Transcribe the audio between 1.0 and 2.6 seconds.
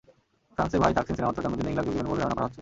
সিনাওয়াত্রার জন্মদিনে ইংলাক যোগ দেবেন বলে ধারণা করা হচ্ছে।